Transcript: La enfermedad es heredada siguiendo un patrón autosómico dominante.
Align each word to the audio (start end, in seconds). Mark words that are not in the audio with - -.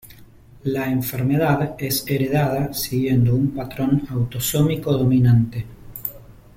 La 0.63 0.89
enfermedad 0.91 1.75
es 1.77 2.03
heredada 2.07 2.73
siguiendo 2.73 3.35
un 3.35 3.51
patrón 3.51 4.07
autosómico 4.09 4.93
dominante. 4.97 5.67